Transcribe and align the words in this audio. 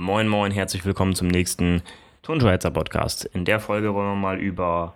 Moin, 0.00 0.28
moin, 0.28 0.50
herzlich 0.50 0.86
willkommen 0.86 1.14
zum 1.14 1.28
nächsten 1.28 1.82
Tonschweizer 2.22 2.70
Podcast. 2.70 3.26
In 3.34 3.44
der 3.44 3.60
Folge 3.60 3.92
wollen 3.92 4.08
wir 4.08 4.16
mal 4.16 4.40
über 4.40 4.94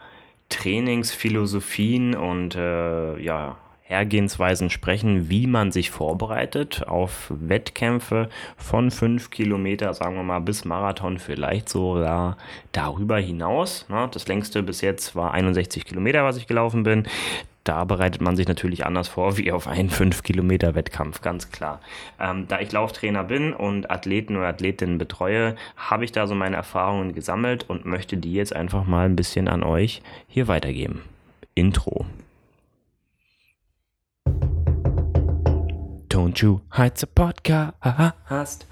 Trainingsphilosophien 0.49 2.15
und 2.15 2.55
äh, 2.57 3.19
ja, 3.21 3.59
Hergehensweisen 3.83 4.71
sprechen, 4.71 5.29
wie 5.29 5.47
man 5.47 5.73
sich 5.73 5.91
vorbereitet 5.91 6.89
auf 6.89 7.27
Wettkämpfe 7.29 8.31
von 8.57 8.91
5 8.91 9.29
Kilometer, 9.29 9.93
sagen 9.93 10.17
wir 10.17 10.23
mal, 10.23 10.41
bis 10.41 10.65
Marathon, 10.65 11.19
vielleicht 11.19 11.69
sogar 11.69 12.39
darüber 12.73 13.19
hinaus. 13.19 13.85
Das 14.11 14.27
längste 14.27 14.63
bis 14.63 14.81
jetzt 14.81 15.15
war 15.15 15.35
61 15.35 15.85
Kilometer, 15.85 16.25
was 16.25 16.39
ich 16.39 16.47
gelaufen 16.47 16.83
bin 16.83 17.07
da 17.65 17.85
bereitet 17.85 18.21
man 18.21 18.37
sich 18.37 18.47
natürlich 18.47 18.85
anders 18.85 19.09
vor 19.09 19.39
wie 19.39 19.51
auf 19.51 19.67
einen 19.67 19.89
5-Kilometer-Wettkampf, 19.91 21.23
ganz 21.23 21.51
klar. 21.51 21.81
Ähm, 22.21 22.47
da 22.47 22.61
ich 22.61 22.71
Lauftrainer 22.71 23.25
bin 23.25 23.55
und 23.55 23.91
Athleten 23.91 24.37
oder 24.37 24.49
Athletinnen 24.49 24.99
betreue, 24.99 25.57
habe 25.77 26.05
ich 26.05 26.13
da 26.13 26.27
so 26.27 26.35
meine 26.35 26.57
Erfahrungen 26.57 27.15
gesammelt 27.15 27.69
und 27.69 27.87
möchte 27.87 28.19
die 28.19 28.35
jetzt 28.35 28.55
einfach 28.55 28.85
mal 28.85 29.07
ein 29.07 29.17
bisschen 29.17 29.49
an 29.49 29.63
euch 29.63 30.03
hier 30.29 30.47
weitergeben. 30.47 31.01
Intro. 31.55 32.05
Don't 36.11 36.41
you 36.43 36.61
hide 36.73 36.93
the 36.97 37.07
podcast. 37.07 38.67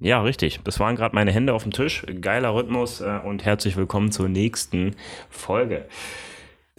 Ja, 0.00 0.22
richtig. 0.22 0.60
Das 0.64 0.80
waren 0.80 0.96
gerade 0.96 1.14
meine 1.14 1.30
Hände 1.30 1.54
auf 1.54 1.62
dem 1.62 1.72
Tisch. 1.72 2.04
Geiler 2.20 2.54
Rhythmus 2.54 3.00
äh, 3.00 3.20
und 3.24 3.44
herzlich 3.44 3.76
willkommen 3.76 4.10
zur 4.10 4.28
nächsten 4.28 4.96
Folge. 5.28 5.86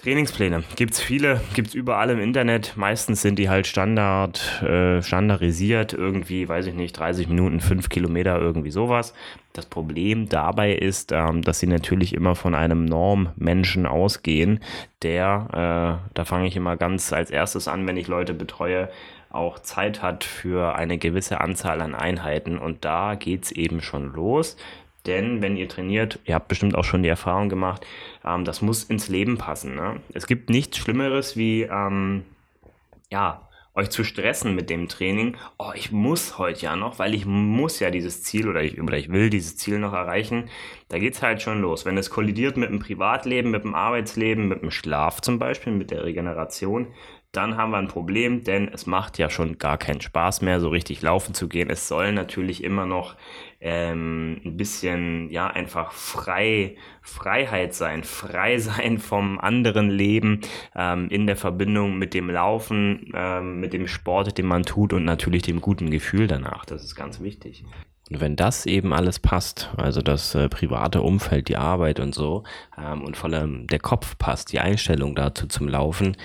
Trainingspläne 0.04 0.64
gibt 0.76 0.94
es 0.94 1.00
viele, 1.00 1.42
gibt 1.54 1.68
es 1.70 1.74
überall 1.76 2.10
im 2.10 2.20
Internet. 2.20 2.74
Meistens 2.76 3.22
sind 3.22 3.38
die 3.38 3.50
halt 3.50 3.68
Standard, 3.68 4.62
äh, 4.64 5.04
standardisiert, 5.04 5.94
irgendwie, 5.94 6.50
weiß 6.50 6.66
ich 6.66 6.74
nicht, 6.74 6.98
30 6.98 7.28
Minuten, 7.28 7.60
5 7.60 7.88
Kilometer, 7.90 8.40
irgendwie 8.40 8.72
sowas. 8.72 9.14
Das 9.54 9.68
Problem 9.68 10.28
dabei 10.28 10.74
ist, 10.74 11.12
ähm, 11.12 11.44
dass 11.44 11.60
sie 11.60 11.68
natürlich 11.68 12.16
immer 12.16 12.34
von 12.34 12.56
einem 12.56 12.86
Normmenschen 12.86 13.86
ausgehen, 13.86 14.62
der, 15.04 16.00
äh, 16.10 16.14
da 16.16 16.26
fange 16.26 16.48
ich 16.48 16.56
immer 16.56 16.78
ganz 16.78 17.14
als 17.14 17.30
erstes 17.30 17.68
an, 17.68 17.86
wenn 17.86 17.98
ich 17.98 18.08
Leute 18.08 18.34
betreue, 18.34 18.90
auch 19.30 19.60
Zeit 19.60 20.02
hat 20.02 20.24
für 20.24 20.76
eine 20.76 20.98
gewisse 20.98 21.42
Anzahl 21.42 21.80
an 21.80 21.94
Einheiten. 21.94 22.58
Und 22.58 22.86
da 22.86 23.16
geht 23.16 23.44
es 23.44 23.52
eben 23.52 23.82
schon 23.82 24.14
los. 24.14 24.58
Denn 25.06 25.42
wenn 25.42 25.58
ihr 25.58 25.68
trainiert, 25.68 26.20
ihr 26.26 26.36
habt 26.36 26.48
bestimmt 26.48 26.76
auch 26.76 26.84
schon 26.84 27.04
die 27.04 27.10
Erfahrung 27.10 27.50
gemacht, 27.50 27.86
ähm, 28.26 28.46
das 28.46 28.62
muss 28.62 28.84
ins 28.84 29.10
Leben 29.10 29.38
passen. 29.38 29.76
Ne? 29.76 30.02
Es 30.14 30.28
gibt 30.28 30.50
nichts 30.50 30.78
Schlimmeres 30.78 31.36
wie, 31.36 31.64
ähm, 31.64 32.24
ja, 33.10 33.48
euch 33.74 33.90
zu 33.90 34.04
stressen 34.04 34.54
mit 34.54 34.70
dem 34.70 34.90
Training. 34.90 35.38
Oh, 35.58 35.72
ich 35.74 35.92
muss 35.92 36.38
heute 36.38 36.66
ja 36.66 36.76
noch, 36.76 37.00
weil 37.00 37.14
ich 37.14 37.26
muss 37.26 37.80
ja 37.80 37.90
dieses 37.90 38.22
Ziel 38.24 38.50
oder 38.50 38.62
ich, 38.62 38.82
oder 38.82 38.98
ich 38.98 39.10
will 39.12 39.30
dieses 39.30 39.58
Ziel 39.58 39.80
noch 39.80 39.94
erreichen. 39.94 40.50
Da 40.90 41.00
geht 41.00 41.14
es 41.14 41.22
halt 41.22 41.42
schon 41.42 41.62
los. 41.62 41.86
Wenn 41.86 41.98
es 41.98 42.10
kollidiert 42.10 42.58
mit 42.58 42.70
dem 42.70 42.80
Privatleben, 42.80 43.50
mit 43.50 43.64
dem 43.64 43.74
Arbeitsleben, 43.74 44.48
mit 44.48 44.62
dem 44.62 44.72
Schlaf 44.72 45.22
zum 45.22 45.40
Beispiel, 45.40 45.72
mit 45.72 45.90
der 45.90 46.04
Regeneration, 46.04 46.88
dann 47.32 47.56
haben 47.56 47.72
wir 47.72 47.78
ein 47.78 47.88
Problem, 47.88 48.44
denn 48.44 48.68
es 48.74 48.86
macht 48.86 49.18
ja 49.18 49.30
schon 49.30 49.58
gar 49.58 49.78
keinen 49.78 50.02
Spaß 50.02 50.42
mehr, 50.42 50.60
so 50.60 50.68
richtig 50.68 51.02
laufen 51.02 51.34
zu 51.34 51.48
gehen. 51.48 51.70
Es 51.70 51.88
soll 51.88 52.12
natürlich 52.12 52.62
immer 52.62 52.86
noch 52.86 53.16
ähm, 53.62 54.42
ein 54.44 54.58
bisschen, 54.58 55.30
ja, 55.30 55.48
einfach 55.48 55.94
frei, 55.94 56.76
Freiheit 57.02 57.74
sein, 57.74 58.04
frei 58.04 58.58
sein 58.60 58.98
vom 58.98 59.40
anderen 59.40 59.90
Leben 59.90 60.42
ähm, 60.76 61.08
in 61.10 61.26
der 61.26 61.38
Verbindung 61.38 61.98
mit 61.98 62.14
dem 62.14 62.30
Laufen, 62.30 63.12
ähm, 63.14 63.62
mit 63.62 63.72
dem 63.72 63.88
Sport, 63.88 64.38
den 64.38 64.46
man 64.46 64.64
tut 64.64 64.92
und 64.92 65.06
natürlich 65.06 65.44
dem 65.44 65.62
guten 65.62 65.90
Gefühl 65.90 66.28
danach. 66.28 66.66
Das 66.66 66.84
ist 66.84 66.96
ganz 66.96 67.22
wichtig. 67.22 67.64
Und 68.12 68.20
wenn 68.20 68.36
das 68.36 68.66
eben 68.66 68.92
alles 68.92 69.20
passt, 69.20 69.70
also 69.78 70.02
das 70.02 70.36
äh, 70.36 70.50
private 70.50 71.02
Umfeld, 71.02 71.48
die 71.48 71.56
Arbeit 71.56 72.02
und 72.02 72.14
so, 72.14 72.44
ähm, 72.78 73.04
und 73.04 73.16
vor 73.16 73.32
allem 73.32 73.68
der 73.68 73.80
Kopf 73.80 74.18
passt, 74.18 74.52
die 74.52 74.60
Einstellung 74.60 75.16
dazu 75.16 75.48
zum 75.48 75.70
Laufen, 75.70 76.18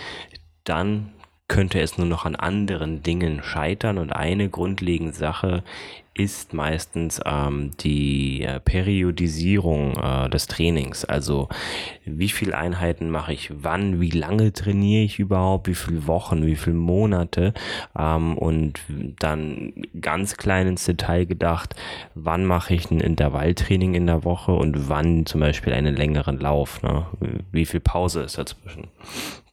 dann 0.66 1.12
könnte 1.48 1.80
es 1.80 1.96
nur 1.96 2.06
noch 2.06 2.24
an 2.24 2.36
anderen 2.36 3.02
Dingen 3.02 3.42
scheitern. 3.42 3.98
Und 3.98 4.10
eine 4.12 4.48
grundlegende 4.48 5.14
Sache 5.14 5.62
ist 6.12 6.54
meistens 6.54 7.20
ähm, 7.26 7.72
die 7.78 8.42
äh, 8.42 8.58
Periodisierung 8.58 9.96
äh, 9.96 10.30
des 10.30 10.46
Trainings. 10.46 11.04
Also 11.04 11.48
wie 12.04 12.30
viele 12.30 12.56
Einheiten 12.56 13.10
mache 13.10 13.34
ich 13.34 13.50
wann, 13.54 14.00
wie 14.00 14.10
lange 14.10 14.52
trainiere 14.52 15.04
ich 15.04 15.18
überhaupt, 15.18 15.68
wie 15.68 15.74
viele 15.74 16.06
Wochen, 16.06 16.46
wie 16.46 16.56
viele 16.56 16.76
Monate 16.76 17.52
ähm, 17.96 18.36
und 18.38 18.80
dann 19.20 19.74
ganz 20.00 20.38
klein 20.38 20.68
ins 20.68 20.86
Detail 20.86 21.26
gedacht, 21.26 21.76
wann 22.14 22.46
mache 22.46 22.74
ich 22.74 22.90
ein 22.90 23.00
Intervalltraining 23.00 23.94
in 23.94 24.06
der 24.06 24.24
Woche 24.24 24.52
und 24.52 24.88
wann 24.88 25.26
zum 25.26 25.42
Beispiel 25.42 25.74
einen 25.74 25.94
längeren 25.94 26.40
Lauf. 26.40 26.82
Ne? 26.82 27.06
Wie 27.52 27.66
viel 27.66 27.80
Pause 27.80 28.22
ist 28.22 28.38
dazwischen 28.38 28.88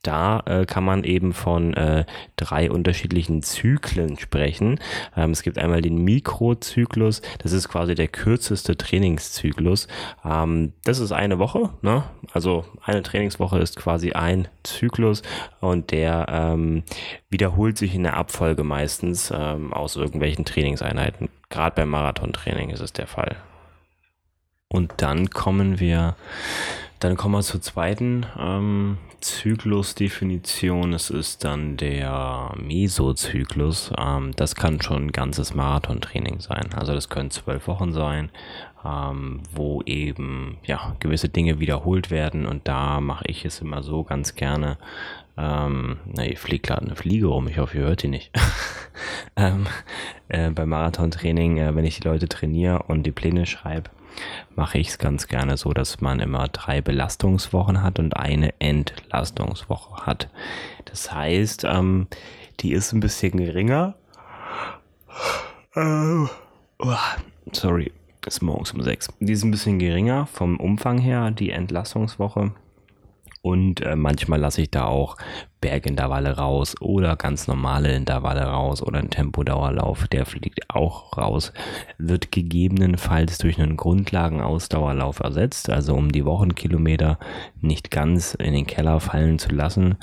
da 0.03 0.43
äh, 0.45 0.65
kann 0.65 0.83
man 0.83 1.03
eben 1.03 1.33
von 1.33 1.73
äh, 1.73 2.05
drei 2.35 2.69
unterschiedlichen 2.69 3.41
Zyklen 3.41 4.19
sprechen. 4.19 4.79
Ähm, 5.17 5.31
es 5.31 5.41
gibt 5.41 5.57
einmal 5.57 5.81
den 5.81 6.03
Mikrozyklus, 6.03 7.21
das 7.39 7.53
ist 7.53 7.69
quasi 7.69 7.95
der 7.95 8.09
kürzeste 8.09 8.77
Trainingszyklus. 8.77 9.87
Ähm, 10.23 10.73
das 10.83 10.99
ist 10.99 11.11
eine 11.11 11.39
Woche, 11.39 11.71
ne? 11.81 12.03
also 12.33 12.65
eine 12.83 13.01
Trainingswoche 13.01 13.59
ist 13.59 13.77
quasi 13.77 14.11
ein 14.11 14.47
Zyklus 14.63 15.23
und 15.61 15.91
der 15.91 16.27
ähm, 16.29 16.83
wiederholt 17.29 17.77
sich 17.77 17.95
in 17.95 18.03
der 18.03 18.17
Abfolge 18.17 18.63
meistens 18.63 19.31
ähm, 19.35 19.73
aus 19.73 19.95
irgendwelchen 19.95 20.45
Trainingseinheiten. 20.45 21.29
Gerade 21.49 21.75
beim 21.75 21.89
Marathontraining 21.89 22.69
ist 22.69 22.81
es 22.81 22.93
der 22.93 23.07
Fall. 23.07 23.37
Und 24.67 24.91
dann 24.97 25.29
kommen 25.29 25.79
wir 25.79 26.15
dann 27.03 27.17
kommen 27.17 27.35
wir 27.35 27.41
zur 27.41 27.61
zweiten 27.61 28.25
ähm, 28.39 28.97
Zyklusdefinition. 29.19 30.93
Es 30.93 31.09
ist 31.09 31.43
dann 31.43 31.75
der 31.75 32.53
Mesozyklus. 32.55 33.91
Ähm, 33.97 34.31
das 34.37 34.55
kann 34.55 34.81
schon 34.81 35.07
ein 35.07 35.11
ganzes 35.11 35.53
Marathontraining 35.53 36.39
sein. 36.39 36.69
Also 36.73 36.93
das 36.93 37.09
können 37.09 37.29
zwölf 37.29 37.67
Wochen 37.67 37.91
sein, 37.91 38.29
ähm, 38.85 39.41
wo 39.53 39.81
eben 39.85 40.57
ja 40.65 40.95
gewisse 40.99 41.27
Dinge 41.27 41.59
wiederholt 41.59 42.09
werden. 42.09 42.45
Und 42.45 42.67
da 42.69 43.01
mache 43.01 43.25
ich 43.27 43.43
es 43.43 43.59
immer 43.59 43.83
so 43.83 44.03
ganz 44.03 44.35
gerne. 44.35 44.77
Ähm, 45.35 45.97
na, 46.05 46.25
ihr 46.25 46.37
fliegt 46.37 46.67
gerade 46.67 46.85
eine 46.85 46.95
Fliege 46.95 47.27
rum. 47.27 47.49
Ich 47.49 47.57
hoffe, 47.57 47.79
ihr 47.79 47.85
hört 47.85 48.03
die 48.03 48.07
nicht. 48.07 48.31
ähm, 49.35 49.67
äh, 50.29 50.51
beim 50.51 50.69
Marathontraining, 50.69 51.57
äh, 51.57 51.75
wenn 51.75 51.85
ich 51.85 51.99
die 51.99 52.07
Leute 52.07 52.29
trainiere 52.29 52.83
und 52.83 53.03
die 53.03 53.11
Pläne 53.11 53.45
schreibe, 53.45 53.89
mache 54.55 54.77
ich 54.77 54.89
es 54.89 54.97
ganz 54.97 55.27
gerne 55.27 55.57
so, 55.57 55.73
dass 55.73 56.01
man 56.01 56.19
immer 56.19 56.47
drei 56.47 56.81
Belastungswochen 56.81 57.81
hat 57.81 57.99
und 57.99 58.15
eine 58.15 58.53
Entlastungswoche 58.59 60.05
hat. 60.05 60.29
Das 60.85 61.11
heißt, 61.11 61.63
ähm, 61.65 62.07
die 62.59 62.73
ist 62.73 62.93
ein 62.93 62.99
bisschen 62.99 63.37
geringer. 63.37 63.95
Uh, 65.75 66.27
sorry, 67.51 67.91
ist 68.25 68.41
morgens 68.41 68.71
um 68.71 68.81
sechs. 68.81 69.11
Die 69.19 69.33
ist 69.33 69.43
ein 69.43 69.51
bisschen 69.51 69.79
geringer 69.79 70.27
vom 70.27 70.59
Umfang 70.59 70.99
her, 70.99 71.31
die 71.31 71.49
Entlastungswoche. 71.49 72.51
Und 73.45 73.81
äh, 73.81 73.97
manchmal 73.97 74.39
lasse 74.39 74.61
ich 74.61 74.71
da 74.71 74.85
auch 74.85 75.17
Bergintervalle 75.59 76.37
raus 76.37 76.79
oder 76.79 77.17
ganz 77.17 77.45
normale 77.45 77.93
Intervalle 77.93 78.43
raus 78.43 78.81
oder 78.81 78.99
ein 78.99 79.09
Tempodauerlauf, 79.09 80.07
der 80.07 80.25
fliegt 80.25 80.69
auch 80.69 81.17
raus. 81.17 81.51
Wird 81.97 82.31
gegebenenfalls 82.31 83.39
durch 83.39 83.59
einen 83.59 83.75
Grundlagenausdauerlauf 83.75 85.19
ersetzt, 85.19 85.69
also 85.69 85.93
um 85.93 86.13
die 86.13 86.23
Wochenkilometer 86.23 87.19
nicht 87.59 87.91
ganz 87.91 88.33
in 88.33 88.53
den 88.53 88.65
Keller 88.65 89.01
fallen 89.01 89.39
zu 89.39 89.49
lassen. 89.49 89.97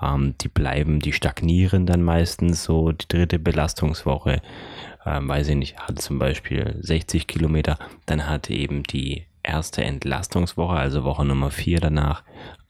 Ähm, 0.00 0.36
die 0.40 0.48
bleiben, 0.48 1.00
die 1.00 1.12
stagnieren 1.12 1.86
dann 1.86 2.02
meistens 2.02 2.62
so 2.62 2.92
die 2.92 3.08
dritte 3.08 3.40
Belastungswoche. 3.40 4.40
Ähm, 5.04 5.28
weiß 5.28 5.48
ich 5.48 5.56
nicht, 5.56 5.78
hatte 5.80 5.96
zum 5.96 6.20
Beispiel 6.20 6.76
60 6.80 7.26
Kilometer, 7.26 7.76
dann 8.06 8.28
hatte 8.28 8.54
eben 8.54 8.84
die 8.84 9.24
erste 9.44 9.84
Entlastungswoche, 9.84 10.74
also 10.74 11.04
Woche 11.04 11.24
Nummer 11.24 11.50
4 11.50 11.80
danach, 11.80 12.24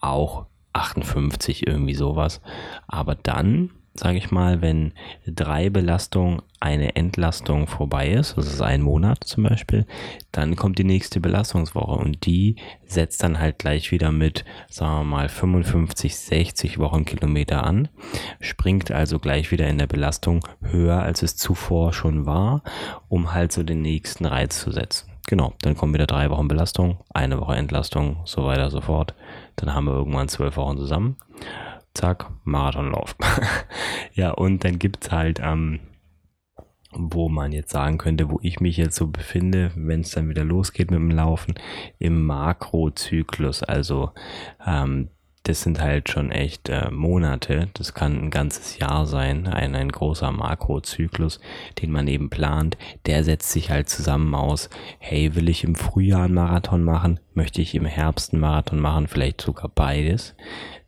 auch 0.05 0.47
58, 0.75 1.67
irgendwie 1.67 1.95
sowas. 1.95 2.41
Aber 2.87 3.15
dann, 3.15 3.71
sage 3.95 4.19
ich 4.19 4.31
mal, 4.31 4.61
wenn 4.61 4.93
drei 5.27 5.71
Belastungen 5.71 6.43
eine 6.59 6.97
Entlastung 6.97 7.69
vorbei 7.69 8.09
ist, 8.09 8.37
das 8.37 8.47
ist 8.47 8.61
ein 8.61 8.83
Monat 8.83 9.23
zum 9.23 9.45
Beispiel, 9.45 9.87
dann 10.33 10.57
kommt 10.57 10.79
die 10.79 10.85
nächste 10.85 11.21
Belastungswoche 11.21 11.93
und 11.93 12.27
die 12.27 12.57
setzt 12.87 13.23
dann 13.23 13.39
halt 13.39 13.59
gleich 13.59 13.93
wieder 13.93 14.11
mit, 14.11 14.45
sagen 14.69 15.01
wir 15.01 15.05
mal, 15.05 15.29
55, 15.29 16.17
60 16.17 16.79
Wochenkilometer 16.79 17.65
an, 17.65 17.89
springt 18.41 18.91
also 18.91 19.21
gleich 19.21 19.53
wieder 19.53 19.69
in 19.69 19.79
der 19.79 19.87
Belastung 19.87 20.45
höher, 20.63 21.01
als 21.01 21.23
es 21.23 21.37
zuvor 21.37 21.93
schon 21.93 22.27
war, 22.27 22.63
um 23.09 23.33
halt 23.33 23.53
so 23.53 23.63
den 23.63 23.81
nächsten 23.81 24.25
Reiz 24.25 24.61
zu 24.61 24.73
setzen. 24.73 25.14
Genau, 25.27 25.55
dann 25.63 25.77
kommen 25.77 25.95
wieder 25.95 26.07
drei 26.07 26.29
Wochen 26.31 26.49
Belastung, 26.49 26.99
eine 27.13 27.41
Woche 27.41 27.57
Entlastung, 27.57 28.19
so 28.25 28.45
weiter, 28.45 28.71
so 28.71 28.81
fort. 28.81 29.15
Dann 29.57 29.75
haben 29.75 29.87
wir 29.87 29.95
irgendwann 29.95 30.29
zwölf 30.29 30.57
Wochen 30.57 30.77
zusammen. 30.77 31.17
Zack, 31.95 32.31
Marathonlauf. 32.45 33.17
ja, 34.15 34.33
und 34.33 34.65
dann 34.65 34.79
gibt's 34.79 35.11
halt 35.11 35.41
ähm, 35.43 35.81
wo 36.97 37.29
man 37.29 37.53
jetzt 37.53 37.73
sagen 37.73 37.99
könnte, 37.99 38.31
wo 38.31 38.39
ich 38.43 38.61
mich 38.61 38.77
jetzt 38.77 38.97
so 38.97 39.09
befinde, 39.09 39.73
wenn 39.75 40.01
es 40.01 40.13
dann 40.13 40.29
wieder 40.29 40.45
losgeht 40.45 40.91
mit 40.91 41.01
dem 41.01 41.11
Laufen, 41.11 41.55
im 41.99 42.25
Makrozyklus. 42.25 43.63
Also 43.63 44.13
ähm, 44.65 45.11
das 45.45 45.61
sind 45.61 45.81
halt 45.81 46.09
schon 46.09 46.33
echt 46.33 46.71
äh, 46.71 46.91
Monate, 46.91 47.69
das 47.75 47.93
kann 47.93 48.25
ein 48.25 48.31
ganzes 48.31 48.79
Jahr 48.79 49.07
sein, 49.07 49.47
ein, 49.47 49.75
ein 49.75 49.93
großer 49.93 50.33
Makrozyklus, 50.33 51.39
den 51.81 51.91
man 51.91 52.09
eben 52.09 52.31
plant, 52.31 52.79
der 53.07 53.25
setzt 53.25 53.53
sich 53.53 53.71
halt 53.71 53.91
zusammen 53.91 54.35
aus, 54.35 54.71
hey, 54.99 55.37
will 55.37 55.51
ich 55.51 55.63
im 55.63 55.75
Frühjahr 55.75 56.25
einen 56.25 56.35
Marathon 56.35 56.83
machen, 56.83 57.21
möchte 57.35 57.61
ich 57.61 57.75
im 57.75 57.85
Herbst 57.85 58.33
einen 58.33 58.41
Marathon 58.41 58.81
machen, 58.81 59.07
vielleicht 59.07 59.43
sogar 59.43 59.71
beides. 59.75 60.35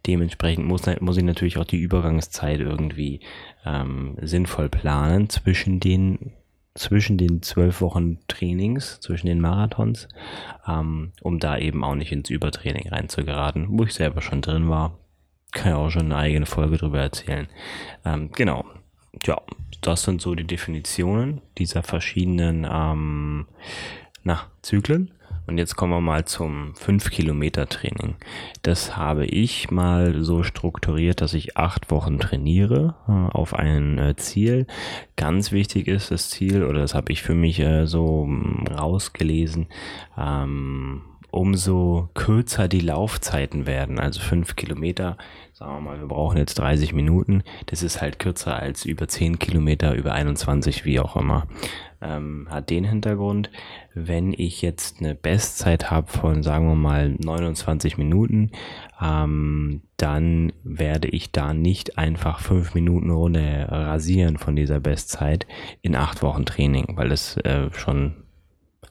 Dementsprechend 0.07 0.67
muss, 0.67 0.83
muss 1.01 1.19
ich 1.19 1.25
natürlich 1.25 1.59
auch 1.59 1.65
die 1.65 1.81
Übergangszeit 1.81 2.61
irgendwie 2.61 3.21
ähm, 3.67 4.17
sinnvoll 4.23 4.71
planen 4.71 5.29
zwischen 5.29 5.81
den 5.81 6.33
zwischen 6.77 7.19
den 7.19 7.43
zwölf 7.43 7.81
Wochen 7.81 8.19
Trainings, 8.29 9.01
zwischen 9.01 9.27
den 9.27 9.41
Marathons, 9.41 10.09
ähm, 10.69 11.13
um 11.23 11.39
da 11.39 11.59
eben 11.59 11.83
auch 11.83 11.95
nicht 11.95 12.13
ins 12.13 12.31
Übertraining 12.31 12.89
reinzugeraten, 12.89 13.67
wo 13.71 13.85
ich 13.85 13.95
selber 13.95 14.21
schon 14.21 14.43
drin 14.43 14.69
war. 14.69 14.99
Kann 15.53 15.73
ja 15.73 15.77
auch 15.77 15.91
schon 15.91 16.07
eine 16.07 16.17
eigene 16.17 16.47
Folge 16.47 16.77
drüber 16.77 17.01
erzählen. 17.01 17.49
Ähm, 18.05 18.31
genau. 18.33 18.65
Ja, 19.25 19.41
das 19.81 20.03
sind 20.03 20.21
so 20.21 20.35
die 20.35 20.47
Definitionen 20.47 21.41
dieser 21.57 21.83
verschiedenen 21.83 22.67
ähm, 22.71 23.47
na, 24.23 24.51
Zyklen. 24.63 25.13
Und 25.47 25.59
jetzt 25.59 25.77
kommen 25.77 25.93
wir 25.93 26.01
mal 26.01 26.25
zum 26.25 26.73
5-Kilometer-Training. 26.75 28.17
Das 28.63 28.97
habe 28.97 29.27
ich 29.27 29.71
mal 29.71 30.25
so 30.25 30.43
strukturiert, 30.43 31.21
dass 31.21 31.35
ich 31.35 31.57
acht 31.57 31.91
Wochen 31.91 32.19
trainiere 32.19 32.97
äh, 33.09 33.13
auf 33.13 33.55
ein 33.55 33.99
äh, 33.99 34.17
Ziel. 34.17 34.67
Ganz 35.15 35.53
wichtig 35.53 35.87
ist 35.87 36.11
das 36.11 36.31
Ziel, 36.31 36.65
oder 36.65 36.81
das 36.81 36.95
habe 36.95 37.13
ich 37.13 37.23
für 37.23 37.35
mich 37.35 37.61
äh, 37.61 37.87
so 37.87 38.25
mm, 38.27 38.67
rausgelesen, 38.77 39.69
ähm, 40.19 41.03
umso 41.31 42.09
kürzer 42.15 42.67
die 42.67 42.81
Laufzeiten 42.81 43.67
werden. 43.67 44.01
Also 44.01 44.21
5 44.21 44.57
Kilometer, 44.57 45.17
sagen 45.53 45.75
wir 45.75 45.81
mal, 45.81 46.01
wir 46.01 46.09
brauchen 46.09 46.39
jetzt 46.39 46.59
30 46.59 46.93
Minuten. 46.93 47.45
Das 47.67 47.85
ist 47.85 48.01
halt 48.01 48.19
kürzer 48.19 48.57
als 48.57 48.85
über 48.85 49.07
10 49.07 49.39
Kilometer, 49.39 49.95
über 49.95 50.13
21, 50.13 50.85
wie 50.85 50.99
auch 50.99 51.15
immer 51.15 51.47
ähm, 52.07 52.47
hat 52.51 52.71
den 52.71 52.85
Hintergrund, 52.85 53.51
wenn 53.95 54.33
ich 54.33 54.63
jetzt 54.63 55.01
eine 55.01 55.15
Bestzeit 55.15 55.91
habe 55.91 56.11
von, 56.11 56.43
sagen 56.43 56.69
wir 56.69 56.75
mal, 56.75 57.11
29 57.11 57.99
Minuten, 57.99 58.53
ähm, 59.01 59.83
dann 59.97 60.53
werde 60.63 61.09
ich 61.09 61.33
da 61.33 61.55
nicht 61.55 61.99
einfach 61.99 62.41
fünf 62.41 62.75
Minuten 62.75 63.11
Runde 63.11 63.67
rasieren 63.69 64.39
von 64.39 64.57
dieser 64.57 64.81
Bestzeit 64.81 65.47
in 65.83 65.97
acht 65.97 66.23
Wochen 66.23 66.45
Training, 66.45 66.97
weil 66.97 67.13
es 67.13 67.37
äh, 67.39 67.71
schon 67.73 68.15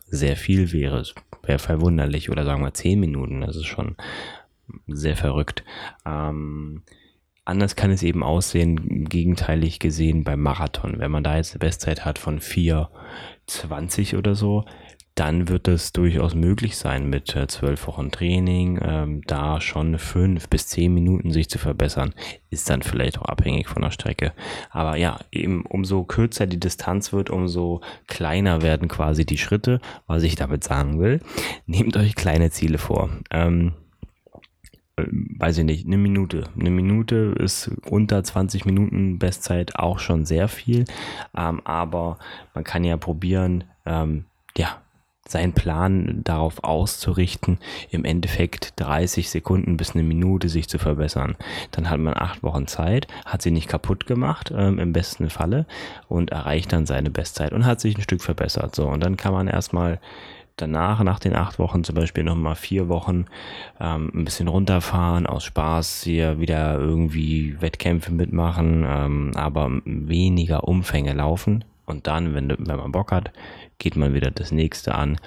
sehr 0.08 0.36
viel 0.36 0.72
wäre. 0.72 1.00
Es 1.00 1.14
wäre 1.44 1.60
verwunderlich 1.60 2.30
oder 2.30 2.46
sagen 2.46 2.64
wir 2.64 2.74
zehn 2.74 3.00
Minuten, 3.00 3.42
das 3.42 3.56
ist 3.56 3.66
schon 3.66 3.96
sehr 4.88 5.16
verrückt. 5.16 5.64
Ähm, 6.06 6.84
Anders 7.46 7.76
kann 7.76 7.92
es 7.92 8.02
eben 8.02 8.24
aussehen, 8.24 9.06
gegenteilig 9.08 9.80
gesehen 9.80 10.24
beim 10.24 10.42
Marathon. 10.42 11.00
Wenn 11.00 11.12
man 11.12 11.24
da 11.24 11.38
jetzt 11.38 11.54
eine 11.54 11.60
Bestzeit 11.60 12.04
hat 12.04 12.18
von 12.18 12.40
4,20 12.40 14.18
oder 14.18 14.34
so, 14.34 14.66
dann 15.16 15.48
wird 15.48 15.70
es 15.70 15.94
durchaus 15.94 16.36
möglich 16.36 16.76
sein, 16.76 17.10
mit 17.10 17.36
äh, 17.36 17.48
zwölf 17.48 17.88
Wochen 17.88 18.12
Training 18.12 18.80
ähm, 18.84 19.22
da 19.26 19.62
schon 19.62 19.98
fünf 19.98 20.50
bis 20.50 20.68
zehn 20.68 20.94
Minuten 20.94 21.32
sich 21.32 21.50
zu 21.50 21.58
verbessern. 21.58 22.14
Ist 22.50 22.70
dann 22.70 22.82
vielleicht 22.82 23.20
auch 23.20 23.26
abhängig 23.26 23.70
von 23.70 23.82
der 23.82 23.92
Strecke. 23.92 24.34
Aber 24.72 24.98
ja, 24.98 25.18
eben 25.32 25.66
umso 25.66 26.04
kürzer 26.04 26.48
die 26.48 26.60
Distanz 26.60 27.14
wird, 27.14 27.30
umso 27.30 27.80
kleiner 28.08 28.62
werden 28.62 28.90
quasi 28.90 29.26
die 29.26 29.38
Schritte. 29.38 29.80
Was 30.06 30.24
ich 30.24 30.36
damit 30.36 30.66
sagen 30.66 31.00
will, 31.00 31.22
nehmt 31.66 31.96
euch 31.96 32.16
kleine 32.16 32.52
Ziele 32.52 32.78
vor. 32.78 33.10
Ähm, 33.32 33.68
äh, 33.70 33.85
weiß 34.98 35.58
ich 35.60 35.66
nicht, 35.66 35.86
eine 35.86 35.98
Minute. 35.98 36.46
Eine 36.58 36.70
Minute 36.70 37.36
ist 37.38 37.72
unter 37.90 38.24
20 38.24 38.66
Minuten 38.66 39.20
Bestzeit 39.20 39.78
auch 39.78 40.00
schon 40.00 40.26
sehr 40.26 40.48
viel. 40.48 40.86
Ähm, 41.36 41.62
aber 41.66 42.18
man 42.54 42.64
kann 42.64 42.84
ja 42.84 42.98
probieren, 42.98 43.66
ähm, 43.86 44.26
ja, 44.58 44.82
seinen 45.28 45.54
Plan 45.54 46.22
darauf 46.24 46.64
auszurichten, 46.64 47.58
im 47.90 48.06
Endeffekt 48.06 48.74
30 48.80 49.32
Sekunden 49.32 49.76
bis 49.76 49.96
eine 49.96 50.04
Minute 50.04 50.50
sich 50.50 50.70
zu 50.70 50.78
verbessern. 50.78 51.36
Dann 51.72 51.90
hat 51.90 52.00
man 52.00 52.14
acht 52.16 52.44
Wochen 52.44 52.68
Zeit, 52.68 53.08
hat 53.26 53.42
sie 53.42 53.50
nicht 53.50 53.68
kaputt 53.68 54.06
gemacht, 54.06 54.54
ähm, 54.56 54.78
im 54.78 54.94
besten 54.94 55.32
Falle, 55.32 55.66
und 56.08 56.32
erreicht 56.32 56.72
dann 56.74 56.86
seine 56.86 57.10
Bestzeit 57.10 57.54
und 57.54 57.66
hat 57.66 57.82
sich 57.82 57.98
ein 57.98 58.04
Stück 58.04 58.22
verbessert. 58.22 58.76
So, 58.76 58.88
und 58.88 59.04
dann 59.04 59.18
kann 59.18 59.34
man 59.34 59.48
erstmal 59.48 60.00
danach, 60.58 61.04
nach 61.04 61.20
den 61.20 61.36
acht 61.36 61.60
Wochen 61.60 61.84
zum 61.84 61.96
Beispiel 61.96 62.24
nochmal 62.24 62.56
vier 62.56 62.88
Wochen 62.88 63.26
ähm, 63.80 64.12
ein 64.14 64.26
bisschen 64.26 64.48
runterfahren, 64.48 65.26
aus 65.26 65.44
Spaß 65.44 66.04
hier 66.04 66.40
wieder 66.40 66.76
irgendwie 66.80 67.60
Wettkämpfe 67.62 68.12
mitmachen, 68.12 68.86
ähm, 68.88 69.32
aber 69.36 69.70
weniger 69.86 70.68
Umfänge 70.68 71.14
laufen. 71.14 71.66
Und 71.86 72.08
dann, 72.08 72.34
wenn, 72.34 72.50
wenn 72.50 72.78
man 72.78 72.92
Bock 72.92 73.12
hat, 73.12 73.32
geht 73.78 73.96
man 73.96 74.14
wieder 74.14 74.32
das 74.32 74.52
nächste 74.52 74.96
an. 74.96 75.18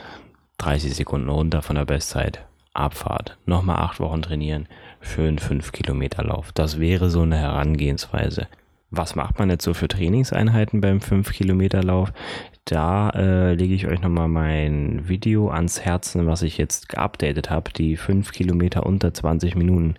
30 0.58 0.94
Sekunden 0.94 1.28
runter 1.28 1.62
von 1.62 1.76
der 1.76 1.84
Bestzeit. 1.84 2.44
Abfahrt. 2.74 3.38
Nochmal 3.44 3.76
acht 3.76 4.00
Wochen 4.00 4.22
trainieren 4.22 4.69
einen 5.16 5.38
5 5.38 5.72
Kilometer 5.72 6.24
Lauf. 6.24 6.52
Das 6.52 6.78
wäre 6.78 7.10
so 7.10 7.22
eine 7.22 7.36
Herangehensweise. 7.36 8.48
Was 8.90 9.14
macht 9.14 9.38
man 9.38 9.50
jetzt 9.50 9.64
so 9.64 9.74
für 9.74 9.88
Trainingseinheiten 9.88 10.81
beim 10.81 11.00
5 11.00 11.32
Kilometer 11.32 11.82
Lauf? 11.82 12.12
Da 12.69 13.09
äh, 13.15 13.55
lege 13.55 13.73
ich 13.73 13.87
euch 13.87 14.03
nochmal 14.03 14.29
mein 14.29 15.09
Video 15.09 15.49
ans 15.49 15.81
Herzen, 15.81 16.26
was 16.26 16.43
ich 16.43 16.59
jetzt 16.59 16.91
geupdatet 16.91 17.49
habe. 17.49 17.73
Die 17.73 17.97
5 17.97 18.31
Kilometer 18.31 18.85
unter 18.85 19.15
20 19.15 19.56
Minuten. 19.56 19.94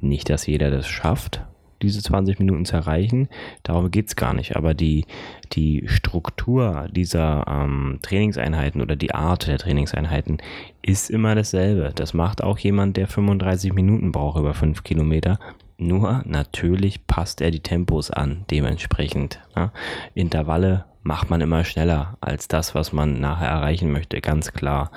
Nicht, 0.00 0.30
dass 0.30 0.46
jeder 0.46 0.70
das 0.70 0.86
schafft, 0.86 1.44
diese 1.82 2.00
20 2.00 2.38
Minuten 2.38 2.64
zu 2.64 2.76
erreichen. 2.76 3.28
Darum 3.64 3.90
geht 3.90 4.06
es 4.06 4.14
gar 4.14 4.34
nicht. 4.34 4.54
Aber 4.54 4.72
die, 4.72 5.04
die 5.50 5.82
Struktur 5.88 6.86
dieser 6.92 7.44
ähm, 7.48 7.98
Trainingseinheiten 8.02 8.80
oder 8.80 8.94
die 8.94 9.12
Art 9.12 9.48
der 9.48 9.58
Trainingseinheiten 9.58 10.38
ist 10.80 11.10
immer 11.10 11.34
dasselbe. 11.34 11.90
Das 11.92 12.14
macht 12.14 12.44
auch 12.44 12.58
jemand, 12.58 12.98
der 12.98 13.08
35 13.08 13.72
Minuten 13.72 14.12
braucht 14.12 14.38
über 14.38 14.54
5 14.54 14.84
Kilometer. 14.84 15.40
Nur 15.76 16.22
natürlich 16.24 17.04
passt 17.08 17.40
er 17.40 17.50
die 17.50 17.64
Tempos 17.64 18.12
an, 18.12 18.44
dementsprechend. 18.48 19.40
Ne? 19.56 19.72
Intervalle 20.14 20.84
macht 21.02 21.30
man 21.30 21.40
immer 21.40 21.64
schneller 21.64 22.16
als 22.20 22.48
das, 22.48 22.74
was 22.74 22.92
man 22.92 23.20
nachher 23.20 23.48
erreichen 23.48 23.92
möchte, 23.92 24.20
ganz 24.20 24.52
klar. 24.52 24.90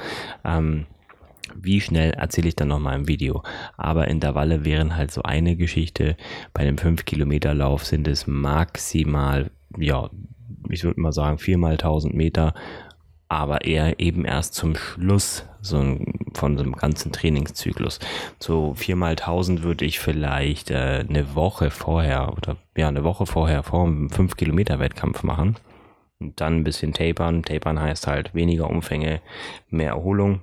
Ähm, 0.44 0.86
wie 1.56 1.80
schnell 1.80 2.12
erzähle 2.12 2.50
ich 2.50 2.56
dann 2.56 2.68
nochmal 2.68 2.96
im 2.96 3.08
Video. 3.08 3.44
Aber 3.78 4.08
Intervalle 4.08 4.66
wären 4.66 4.96
halt 4.96 5.12
so 5.12 5.24
eine 5.24 5.56
Geschichte. 5.56 6.18
Bei 6.54 6.62
einem 6.62 6.76
5-Kilometer-Lauf 6.76 7.86
sind 7.86 8.08
es 8.08 8.28
maximal, 8.28 9.52
ja, 9.78 10.10
ich 10.70 10.84
würde 10.84 11.00
mal 11.00 11.14
sagen, 11.14 11.38
4 11.38 11.58
mal 11.58 11.74
1000 11.74 12.14
Meter 12.14 12.54
aber 13.28 13.66
eher 13.66 14.00
eben 14.00 14.26
erst 14.26 14.54
zum 14.54 14.76
Schluss 14.76 15.46
so 15.62 15.78
ein, 15.78 16.14
von 16.34 16.58
so 16.58 16.64
einem 16.64 16.76
ganzen 16.76 17.12
Trainingszyklus. 17.12 18.00
So 18.40 18.74
viermal 18.76 19.12
1000 19.12 19.64
würde 19.64 19.86
ich 19.86 20.00
vielleicht 20.00 20.70
äh, 20.70 21.04
eine 21.08 21.36
Woche 21.36 21.72
vorher 21.72 22.34
oder 22.34 22.58
ja, 22.78 22.88
eine 22.88 23.04
Woche 23.04 23.26
vorher 23.26 23.64
vor 23.64 23.86
einem 23.86 24.10
5 24.10 24.38
Kilometer 24.38 24.80
Wettkampf 24.80 25.24
machen. 25.24 25.56
Und 26.20 26.40
dann 26.40 26.58
ein 26.58 26.64
bisschen 26.64 26.94
tapern. 26.94 27.44
Tapern 27.44 27.80
heißt 27.80 28.08
halt 28.08 28.34
weniger 28.34 28.70
Umfänge, 28.70 29.22
mehr 29.70 29.90
Erholung. 29.90 30.42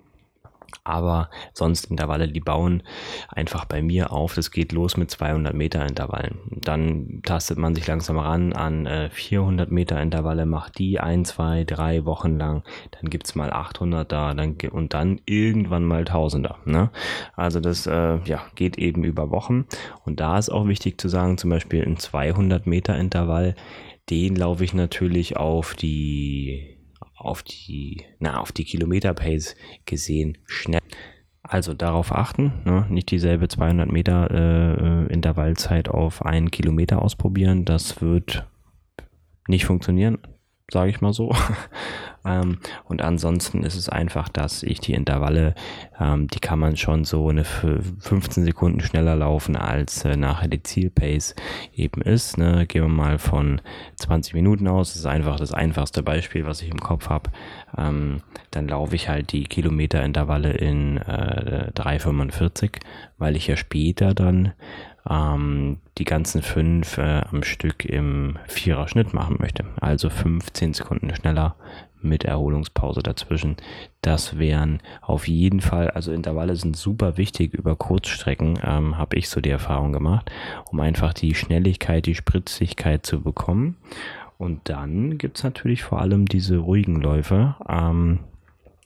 Aber 0.85 1.31
sonst 1.52 1.91
Intervalle, 1.91 2.29
die 2.29 2.41
bauen 2.41 2.83
einfach 3.29 3.67
bei 3.67 3.83
mir 3.83 4.12
auf. 4.12 4.35
Das 4.35 4.50
geht 4.50 4.73
los 4.73 4.97
mit 4.97 5.11
200 5.11 5.55
Meter 5.55 5.87
Intervallen. 5.87 6.41
Dann 6.50 7.21
tastet 7.25 7.59
man 7.59 7.75
sich 7.75 7.87
langsam 7.87 8.19
ran 8.19 8.52
an 8.52 8.87
äh, 8.87 9.11
400 9.11 9.71
Meter 9.71 10.00
Intervalle, 10.00 10.45
macht 10.45 10.79
die 10.79 10.99
ein, 10.99 11.25
zwei, 11.25 11.64
drei 11.64 12.05
Wochen 12.05 12.37
lang. 12.38 12.64
Dann 12.91 13.11
gibt's 13.11 13.35
mal 13.35 13.52
800 13.52 14.11
da 14.11 14.35
dann, 14.35 14.57
und 14.73 14.95
dann 14.95 15.21
irgendwann 15.25 15.85
mal 15.85 16.05
Tausender. 16.05 16.59
Ne? 16.64 16.91
Also 17.37 17.61
das 17.61 17.87
äh, 17.87 18.19
ja, 18.25 18.43
geht 18.57 18.76
eben 18.79 19.05
über 19.05 19.31
Wochen. 19.31 19.67
Und 20.05 20.21
da 20.21 20.38
ist 20.38 20.50
auch 20.50 20.67
wichtig 20.67 21.00
zu 21.00 21.09
sagen, 21.09 21.38
zum 21.38 21.50
Beispiel 21.50 21.85
ein 21.85 21.97
200 21.97 22.67
Meter 22.67 22.97
Intervall, 22.97 23.55
den 24.12 24.37
laufe 24.37 24.62
ich 24.62 24.75
natürlich 24.75 25.38
auf 25.38 25.75
die 25.75 26.76
auf 27.16 27.42
die, 27.42 28.02
na, 28.19 28.40
auf 28.40 28.52
die 28.52 28.64
Kilometer-Pace 28.64 29.54
gesehen 29.87 30.38
schnell. 30.47 30.81
Also 31.42 31.73
darauf 31.73 32.12
achten, 32.12 32.62
ne? 32.64 32.87
nicht 32.90 33.11
dieselbe 33.11 33.49
200 33.49 33.90
Meter 33.90 34.31
äh, 34.31 35.12
Intervallzeit 35.12 35.88
auf 35.88 36.25
einen 36.26 36.50
Kilometer 36.50 37.00
ausprobieren. 37.00 37.64
Das 37.64 38.02
wird 38.02 38.47
nicht 39.49 39.64
funktionieren. 39.64 40.19
Sage 40.73 40.91
ich 40.91 41.00
mal 41.00 41.12
so. 41.12 41.35
ähm, 42.25 42.59
und 42.85 43.02
ansonsten 43.02 43.62
ist 43.62 43.76
es 43.76 43.88
einfach, 43.88 44.29
dass 44.29 44.62
ich 44.62 44.81
die 44.81 44.95
Intervalle, 44.95 45.55
ähm, 46.00 46.29
die 46.29 46.41
kann 46.41 46.59
man 46.59 46.76
schon 46.76 47.05
so 47.05 47.29
eine 47.29 47.45
15 47.45 48.45
Sekunden 48.45 48.81
schneller 48.81 49.14
laufen, 49.14 49.55
als 49.55 50.05
äh, 50.05 50.17
nachher 50.17 50.49
die 50.49 50.62
Zielpace 50.62 51.35
eben 51.75 52.00
ist. 52.02 52.38
Ne? 52.38 52.67
Gehen 52.67 52.83
wir 52.83 52.88
mal 52.88 53.19
von 53.19 53.61
20 53.97 54.35
Minuten 54.35 54.67
aus. 54.67 54.88
Das 54.88 54.97
ist 54.97 55.07
einfach 55.07 55.37
das 55.37 55.52
einfachste 55.52 56.02
Beispiel, 56.02 56.47
was 56.47 56.62
ich 56.62 56.71
im 56.71 56.81
Kopf 56.81 57.09
habe. 57.09 57.31
Ähm, 57.76 58.23
dann 58.50 58.69
laufe 58.69 58.97
ich 58.97 59.09
halt 59.09 59.33
die 59.33 59.45
Kilometerintervalle 59.45 60.52
in 60.52 60.97
äh, 60.99 61.71
3,45, 61.75 62.81
weil 63.19 63.37
ich 63.37 63.47
ja 63.47 63.57
später 63.57 64.14
dann 64.14 64.52
ähm, 65.09 65.78
die 65.99 66.04
ganzen 66.04 66.42
fünf 66.42 66.99
äh, 66.99 67.23
am 67.30 67.42
Stück 67.42 67.85
im 67.85 68.38
Vierer-Schnitt 68.47 69.14
machen 69.14 69.37
möchte. 69.38 69.64
Also 69.80 70.11
15 70.11 70.75
Sekunden 70.75 71.14
schneller 71.14 71.56
mit 72.00 72.25
Erholungspause 72.25 73.02
dazwischen. 73.02 73.56
Das 74.00 74.38
wären 74.38 74.80
auf 75.00 75.28
jeden 75.28 75.61
Fall, 75.61 75.90
also 75.90 76.12
Intervalle 76.12 76.56
sind 76.56 76.76
super 76.76 77.16
wichtig 77.16 77.54
über 77.54 77.76
Kurzstrecken, 77.76 78.59
ähm, 78.64 78.99
habe 78.99 79.16
ich 79.16 79.28
so 79.28 79.40
die 79.40 79.50
Erfahrung 79.50 79.92
gemacht, 79.92 80.30
um 80.71 80.80
einfach 80.80 81.14
die 81.14 81.35
Schnelligkeit, 81.35 82.06
die 82.06 82.14
Spritzigkeit 82.14 83.06
zu 83.06 83.21
bekommen. 83.21 83.76
Und 84.38 84.68
dann 84.68 85.18
gibt's 85.18 85.44
natürlich 85.44 85.85
vor 85.85 86.00
allem 86.00 86.26
diese 86.26 86.59
ruhigen 86.59 87.00
Läufe. 87.00 87.54
Ähm, 87.68 88.18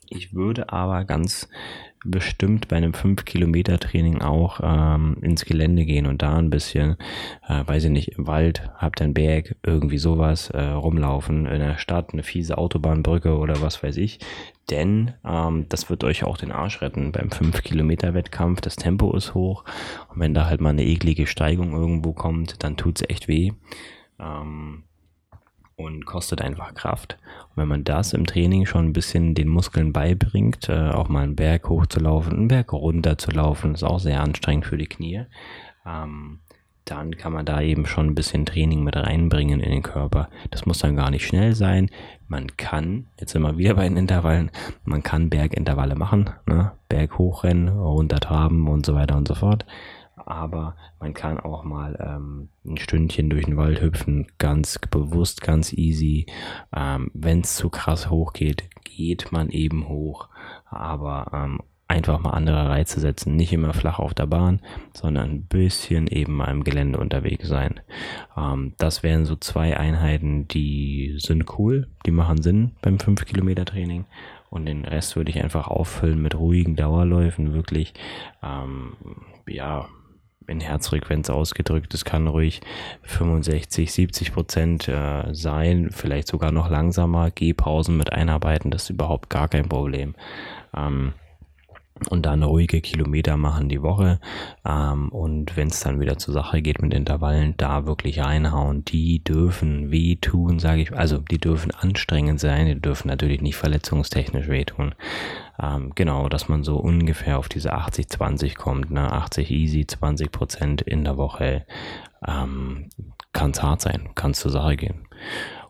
ich 0.09 0.33
würde 0.33 0.71
aber 0.71 1.05
ganz 1.05 1.47
bestimmt 2.05 2.67
bei 2.67 2.77
einem 2.77 2.91
5-Kilometer-Training 2.93 4.21
auch 4.21 4.59
ähm, 4.63 5.17
ins 5.21 5.45
Gelände 5.45 5.85
gehen 5.85 6.05
und 6.05 6.21
da 6.21 6.37
ein 6.37 6.49
bisschen, 6.49 6.95
äh, 7.47 7.63
weiß 7.65 7.85
ich 7.85 7.91
nicht, 7.91 8.17
im 8.17 8.27
Wald, 8.27 8.69
habt 8.77 9.01
ein 9.01 9.13
Berg, 9.13 9.55
irgendwie 9.63 9.97
sowas, 9.97 10.49
äh, 10.51 10.61
rumlaufen, 10.61 11.45
in 11.45 11.59
der 11.59 11.77
Stadt, 11.77 12.13
eine 12.13 12.23
fiese 12.23 12.57
Autobahnbrücke 12.57 13.37
oder 13.37 13.61
was 13.61 13.83
weiß 13.83 13.97
ich. 13.97 14.19
Denn 14.69 15.13
ähm, 15.25 15.65
das 15.69 15.89
wird 15.89 16.03
euch 16.03 16.23
auch 16.23 16.37
den 16.37 16.51
Arsch 16.51 16.81
retten 16.81 17.11
beim 17.11 17.29
5-Kilometer-Wettkampf. 17.29 18.61
Das 18.61 18.75
Tempo 18.75 19.15
ist 19.15 19.33
hoch 19.33 19.63
und 20.09 20.19
wenn 20.19 20.33
da 20.33 20.45
halt 20.45 20.61
mal 20.61 20.69
eine 20.69 20.85
eklige 20.85 21.27
Steigung 21.27 21.73
irgendwo 21.73 22.13
kommt, 22.13 22.63
dann 22.63 22.77
tut's 22.77 23.03
echt 23.07 23.27
weh. 23.27 23.51
Ähm, 24.19 24.83
und 25.77 26.05
kostet 26.05 26.41
einfach 26.41 26.73
Kraft. 26.73 27.17
Und 27.49 27.57
wenn 27.57 27.67
man 27.67 27.83
das 27.83 28.13
im 28.13 28.25
Training 28.25 28.65
schon 28.65 28.87
ein 28.87 28.93
bisschen 28.93 29.35
den 29.35 29.47
Muskeln 29.47 29.93
beibringt, 29.93 30.67
äh, 30.69 30.89
auch 30.89 31.07
mal 31.07 31.23
einen 31.23 31.35
Berg 31.35 31.69
hochzulaufen, 31.69 32.33
einen 32.33 32.47
Berg 32.47 32.73
runter 32.73 33.17
zu 33.17 33.31
laufen, 33.31 33.75
ist 33.75 33.83
auch 33.83 33.99
sehr 33.99 34.21
anstrengend 34.21 34.65
für 34.65 34.77
die 34.77 34.87
Knie, 34.87 35.25
ähm, 35.85 36.39
dann 36.83 37.15
kann 37.17 37.33
man 37.33 37.45
da 37.45 37.61
eben 37.61 37.85
schon 37.85 38.07
ein 38.07 38.15
bisschen 38.15 38.45
Training 38.45 38.83
mit 38.83 38.95
reinbringen 38.95 39.59
in 39.59 39.69
den 39.69 39.83
Körper. 39.83 40.29
Das 40.51 40.65
muss 40.65 40.79
dann 40.79 40.95
gar 40.95 41.11
nicht 41.11 41.27
schnell 41.27 41.53
sein. 41.53 41.89
Man 42.27 42.55
kann, 42.55 43.07
jetzt 43.19 43.35
immer 43.35 43.57
wieder 43.57 43.75
bei 43.75 43.83
den 43.83 43.97
Intervallen, 43.97 44.51
man 44.85 45.03
kann 45.03 45.29
Bergintervalle 45.29 45.95
machen, 45.95 46.29
ne? 46.45 46.71
Berg 46.87 47.17
hochrennen, 47.17 47.67
runtertraben 47.67 48.67
und 48.67 48.85
so 48.85 48.95
weiter 48.95 49.17
und 49.17 49.27
so 49.27 49.35
fort 49.35 49.65
aber 50.25 50.75
man 50.99 51.13
kann 51.13 51.39
auch 51.39 51.63
mal 51.63 51.97
ähm, 51.99 52.49
ein 52.65 52.77
Stündchen 52.77 53.29
durch 53.29 53.45
den 53.45 53.57
Wald 53.57 53.81
hüpfen, 53.81 54.27
ganz 54.37 54.79
bewusst, 54.91 55.41
ganz 55.41 55.73
easy. 55.73 56.25
Ähm, 56.75 57.11
Wenn 57.13 57.41
es 57.41 57.55
zu 57.55 57.69
krass 57.69 58.09
hoch 58.09 58.33
geht, 58.33 58.69
geht 58.83 59.31
man 59.31 59.49
eben 59.49 59.87
hoch, 59.87 60.27
aber 60.65 61.31
ähm, 61.33 61.61
einfach 61.87 62.19
mal 62.19 62.31
andere 62.31 62.67
Reize 62.67 62.99
setzen, 62.99 63.35
nicht 63.35 63.53
immer 63.53 63.73
flach 63.73 63.99
auf 63.99 64.13
der 64.13 64.25
Bahn, 64.25 64.61
sondern 64.93 65.29
ein 65.29 65.43
bisschen 65.43 66.07
eben 66.07 66.35
mal 66.35 66.51
im 66.51 66.63
Gelände 66.63 66.99
unterwegs 66.99 67.47
sein. 67.47 67.79
Ähm, 68.35 68.73
das 68.77 69.03
wären 69.03 69.25
so 69.25 69.35
zwei 69.35 69.77
Einheiten, 69.77 70.47
die 70.47 71.15
sind 71.17 71.57
cool, 71.57 71.87
die 72.05 72.11
machen 72.11 72.41
Sinn 72.41 72.71
beim 72.81 72.99
5 72.99 73.25
Kilometer 73.25 73.65
Training 73.65 74.05
und 74.49 74.65
den 74.65 74.85
Rest 74.85 75.15
würde 75.15 75.31
ich 75.31 75.41
einfach 75.41 75.67
auffüllen 75.67 76.21
mit 76.21 76.35
ruhigen 76.35 76.75
Dauerläufen, 76.75 77.53
wirklich, 77.53 77.93
ähm, 78.43 78.93
ja, 79.47 79.87
in 80.47 80.59
Herzfrequenz 80.59 81.29
ausgedrückt. 81.29 81.93
Es 81.93 82.05
kann 82.05 82.27
ruhig 82.27 82.61
65, 83.03 83.91
70 83.91 84.33
Prozent 84.33 84.87
äh, 84.87 85.33
sein, 85.33 85.89
vielleicht 85.91 86.27
sogar 86.27 86.51
noch 86.51 86.69
langsamer. 86.69 87.31
Gehpausen 87.31 87.97
mit 87.97 88.11
einarbeiten, 88.13 88.71
das 88.71 88.83
ist 88.83 88.89
überhaupt 88.91 89.29
gar 89.29 89.47
kein 89.47 89.67
Problem. 89.69 90.15
Ähm, 90.75 91.13
und 92.09 92.25
dann 92.25 92.43
ruhige 92.43 92.81
Kilometer 92.81 93.37
machen 93.37 93.69
die 93.69 93.81
Woche. 93.81 94.19
Ähm, 94.65 95.09
und 95.09 95.57
wenn 95.57 95.67
es 95.67 95.79
dann 95.79 95.99
wieder 95.99 96.17
zur 96.17 96.33
Sache 96.33 96.61
geht 96.61 96.81
mit 96.81 96.93
Intervallen, 96.93 97.55
da 97.57 97.85
wirklich 97.85 98.19
reinhauen. 98.19 98.85
Die 98.85 99.23
dürfen 99.23 99.91
wehtun, 99.91 100.59
sage 100.59 100.81
ich. 100.81 100.93
Also 100.93 101.17
die 101.17 101.39
dürfen 101.39 101.71
anstrengend 101.71 102.39
sein, 102.39 102.67
die 102.67 102.79
dürfen 102.79 103.07
natürlich 103.07 103.41
nicht 103.41 103.55
verletzungstechnisch 103.55 104.47
wehtun. 104.47 104.95
Ähm, 105.61 105.91
genau, 105.95 106.29
dass 106.29 106.49
man 106.49 106.63
so 106.63 106.77
ungefähr 106.77 107.39
auf 107.39 107.49
diese 107.49 107.73
80-20 107.73 108.55
kommt, 108.55 108.91
ne? 108.91 109.11
80 109.11 109.49
easy, 109.51 109.87
20 109.87 110.31
Prozent 110.31 110.81
in 110.81 111.03
der 111.03 111.17
Woche. 111.17 111.65
Ähm, 112.25 112.89
kann 113.33 113.51
es 113.51 113.61
hart 113.61 113.81
sein, 113.81 114.09
kann 114.15 114.31
es 114.31 114.39
zur 114.39 114.51
Sache 114.51 114.75
gehen. 114.77 115.07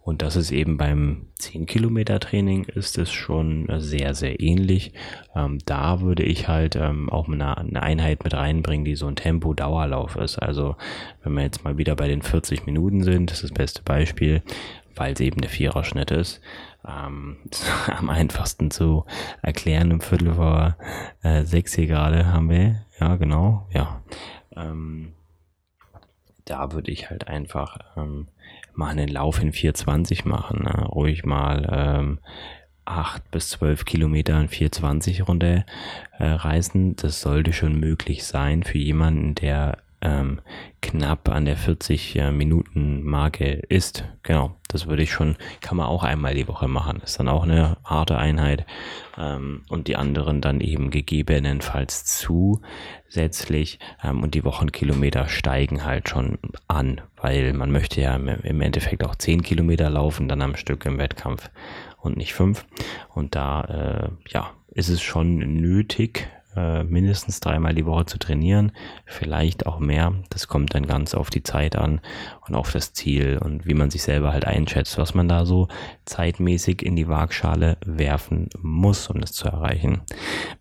Und 0.08 0.22
das 0.22 0.38
ist 0.38 0.52
eben 0.52 0.78
beim 0.78 1.26
10 1.36 1.66
Kilometer 1.66 2.22
Training 2.22 2.64
ist 2.64 2.98
es 2.98 3.12
schon 3.12 3.68
sehr, 3.82 4.16
sehr 4.16 4.40
ähnlich. 4.40 4.94
Ähm, 5.36 5.60
da 5.66 6.00
würde 6.00 6.24
ich 6.24 6.48
halt 6.48 6.78
ähm, 6.78 7.10
auch 7.10 7.28
eine, 7.28 7.58
eine, 7.58 7.84
Einheit 7.84 8.24
mit 8.24 8.34
reinbringen, 8.34 8.86
die 8.86 8.96
so 8.96 9.08
ein 9.08 9.18
Tempo-Dauerlauf 9.18 10.16
ist. 10.16 10.38
Also 10.40 10.78
wenn 11.24 11.34
wir 11.34 11.44
jetzt 11.44 11.66
mal 11.66 11.78
wieder 11.78 11.98
bei 11.98 12.08
den 12.08 12.22
40 12.22 12.66
Minuten 12.66 13.04
sind, 13.04 13.32
das 13.32 13.44
ist 13.44 13.52
das 13.52 13.58
beste 13.58 13.84
Beispiel, 13.84 14.44
weil 14.96 15.12
es 15.12 15.20
eben 15.20 15.42
der 15.42 15.50
Viererschnitt 15.50 16.12
ist. 16.12 16.40
Ähm, 16.88 17.40
am 17.88 18.10
einfachsten 18.10 18.72
zu 18.72 19.04
erklären, 19.42 19.92
im 19.92 20.00
Viertel 20.00 20.36
vor 20.36 20.78
äh, 21.22 21.44
sechs 21.44 21.74
hier 21.74 21.88
gerade 21.88 22.32
haben 22.32 22.50
wir, 22.50 22.86
ja 22.98 23.18
genau, 23.18 23.68
ja. 23.74 24.02
Ähm, 24.56 25.12
da 26.46 26.72
würde 26.72 26.92
ich 26.92 27.10
halt 27.10 27.28
einfach 27.28 27.80
ähm, 27.98 28.30
mal 28.78 28.90
einen 28.90 29.10
Lauf 29.10 29.42
in 29.42 29.52
420 29.52 30.26
machen, 30.26 30.64
ne? 30.64 30.86
ruhig 30.86 31.26
mal 31.26 31.68
ähm, 31.72 32.20
8 32.86 33.30
bis 33.32 33.50
12 33.50 33.86
Kilometer 33.86 34.40
in 34.40 34.48
420 34.48 35.28
runter 35.28 35.66
äh, 36.20 36.26
reisen. 36.26 36.96
Das 36.96 37.22
sollte 37.22 37.54
schon 37.54 37.80
möglich 37.80 38.24
sein 38.24 38.64
für 38.64 38.78
jemanden, 38.78 39.36
der 39.36 39.80
ähm, 40.02 40.42
knapp 40.82 41.30
an 41.30 41.46
der 41.46 41.58
40 41.58 42.16
äh, 42.16 42.32
Minuten 42.32 43.04
Marke 43.04 43.46
ist. 43.46 44.06
Genau, 44.22 44.56
das 44.68 44.88
würde 44.88 45.04
ich 45.04 45.12
schon, 45.12 45.38
kann 45.60 45.78
man 45.78 45.88
auch 45.88 46.04
einmal 46.04 46.36
die 46.36 46.48
Woche 46.48 46.68
machen. 46.68 47.02
Ist 47.04 47.20
dann 47.20 47.28
auch 47.28 47.44
eine 47.44 47.78
harte 47.84 48.18
Einheit 48.18 48.66
ähm, 49.18 49.64
und 49.70 49.88
die 49.88 49.96
anderen 49.96 50.40
dann 50.42 50.62
eben 50.62 50.92
gegebenenfalls 50.92 52.06
zusätzlich 52.06 53.80
ähm, 54.04 54.22
und 54.22 54.36
die 54.36 54.44
Wochenkilometer 54.44 55.28
steigen 55.28 55.84
halt 55.84 56.10
schon 56.10 56.38
an, 56.68 57.02
weil 57.16 57.54
man 57.54 57.72
möchte 57.72 58.02
ja 58.02 58.16
im 58.16 58.62
Endeffekt 58.62 59.04
auch 59.04 59.16
10 59.16 59.42
Kilometer 59.42 59.90
laufen, 59.90 60.28
dann 60.28 60.42
am 60.42 60.56
Stück 60.56 60.86
im 60.86 61.00
Wettkampf 61.00 61.50
und 61.98 62.18
nicht 62.18 62.34
5. 62.34 62.66
Und 63.14 63.36
da, 63.36 63.62
äh, 63.64 64.32
ja, 64.32 64.52
ist 64.70 64.90
es 64.90 65.02
schon 65.02 65.38
nötig, 65.38 66.28
äh, 66.58 66.84
mindestens 66.84 67.40
dreimal 67.40 67.76
die 67.76 67.86
Woche 67.86 68.08
zu 68.08 68.18
trainieren, 68.18 68.72
vielleicht 69.06 69.68
auch 69.68 69.78
mehr. 69.78 70.14
Das 70.32 70.48
kommt 70.48 70.74
dann 70.74 70.88
ganz 70.88 71.14
auf 71.14 71.30
die 71.30 71.44
Zeit 71.44 71.76
an 71.76 72.02
und 72.48 72.56
auf 72.56 72.72
das 72.72 72.94
Ziel 72.94 73.38
und 73.38 73.68
wie 73.68 73.76
man 73.76 73.92
sich 73.92 74.02
selber 74.02 74.34
halt 74.34 74.46
einschätzt, 74.46 74.98
was 74.98 75.14
man 75.14 75.28
da 75.28 75.46
so 75.46 75.68
zeitmäßig 76.06 76.84
in 76.84 76.96
die 76.96 77.08
Waagschale 77.08 77.78
werfen 77.86 78.50
muss, 78.60 79.08
um 79.08 79.22
das 79.22 79.34
zu 79.34 79.48
erreichen. 79.48 80.02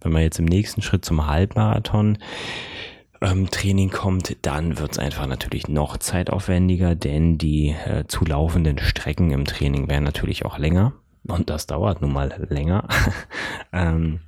Wenn 0.03 0.13
man 0.13 0.23
jetzt 0.23 0.39
im 0.39 0.45
nächsten 0.45 0.83
Schritt 0.83 1.05
zum 1.05 1.27
Halbmarathon 1.27 2.19
ähm, 3.23 3.51
Training 3.51 3.91
kommt, 3.91 4.37
dann 4.43 4.79
wird 4.79 4.93
es 4.93 4.99
einfach 4.99 5.27
natürlich 5.27 5.67
noch 5.67 5.97
zeitaufwendiger, 5.97 6.95
denn 6.95 7.39
die 7.39 7.75
äh, 7.87 8.05
zu 8.07 8.27
laufenden 8.27 8.79
Strecken 8.79 9.31
im 9.31 9.47
Training 9.47 9.89
werden 9.89 10.05
natürlich 10.05 10.45
auch 10.45 10.59
länger. 10.59 10.93
Und 11.27 11.49
das 11.51 11.67
dauert 11.67 12.03
nun 12.03 12.13
mal 12.13 12.47
länger. 12.51 12.87
ähm, 13.73 14.21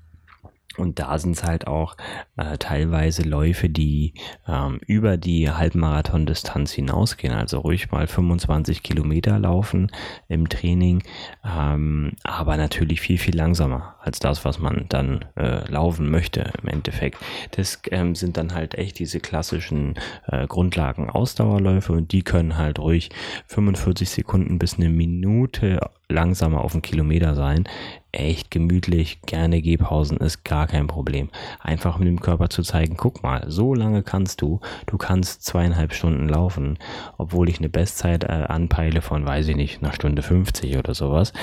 und 0.78 0.98
da 0.98 1.18
sind 1.18 1.32
es 1.32 1.44
halt 1.44 1.66
auch 1.66 1.96
äh, 2.36 2.58
teilweise 2.58 3.22
Läufe, 3.22 3.68
die 3.68 4.14
ähm, 4.46 4.80
über 4.86 5.16
die 5.16 5.50
Halbmarathon-Distanz 5.50 6.72
hinausgehen. 6.72 7.34
Also 7.34 7.58
ruhig 7.60 7.90
mal 7.90 8.06
25 8.06 8.82
Kilometer 8.82 9.38
laufen 9.38 9.90
im 10.28 10.48
Training, 10.48 11.02
ähm, 11.44 12.12
aber 12.24 12.56
natürlich 12.56 13.00
viel, 13.00 13.18
viel 13.18 13.36
langsamer 13.36 13.96
als 14.00 14.18
das, 14.18 14.44
was 14.44 14.58
man 14.58 14.86
dann 14.88 15.24
äh, 15.36 15.70
laufen 15.70 16.10
möchte 16.10 16.52
im 16.62 16.68
Endeffekt. 16.68 17.18
Das 17.52 17.80
ähm, 17.90 18.14
sind 18.14 18.36
dann 18.36 18.54
halt 18.54 18.74
echt 18.76 18.98
diese 18.98 19.20
klassischen 19.20 19.94
äh, 20.26 20.46
Grundlagen-Ausdauerläufe 20.46 21.92
und 21.92 22.12
die 22.12 22.22
können 22.22 22.56
halt 22.56 22.78
ruhig 22.78 23.10
45 23.46 24.08
Sekunden 24.08 24.58
bis 24.58 24.76
eine 24.76 24.88
Minute 24.88 25.80
langsamer 26.08 26.62
auf 26.62 26.72
den 26.72 26.82
Kilometer 26.82 27.34
sein. 27.34 27.64
Echt 28.10 28.50
gemütlich, 28.50 29.20
gerne 29.26 29.60
Gehpausen 29.60 30.16
ist 30.16 30.42
gar 30.42 30.66
kein 30.66 30.86
Problem. 30.86 31.28
Einfach 31.60 31.98
mit 31.98 32.08
dem 32.08 32.20
Körper 32.20 32.48
zu 32.48 32.62
zeigen, 32.62 32.96
guck 32.96 33.22
mal, 33.22 33.44
so 33.48 33.74
lange 33.74 34.02
kannst 34.02 34.40
du. 34.40 34.60
Du 34.86 34.96
kannst 34.96 35.44
zweieinhalb 35.44 35.92
Stunden 35.92 36.26
laufen, 36.26 36.78
obwohl 37.18 37.50
ich 37.50 37.58
eine 37.58 37.68
Bestzeit 37.68 38.24
äh, 38.24 38.46
anpeile 38.48 39.02
von, 39.02 39.26
weiß 39.26 39.48
ich 39.48 39.56
nicht, 39.56 39.82
einer 39.82 39.92
Stunde 39.92 40.22
50 40.22 40.78
oder 40.78 40.94
sowas. 40.94 41.34